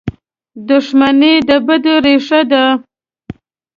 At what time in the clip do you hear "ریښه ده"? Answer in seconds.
2.05-2.63